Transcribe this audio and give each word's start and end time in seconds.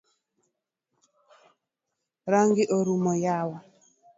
Rangi 2.31 2.63
orumo 2.77 3.13
yawa. 3.25 3.57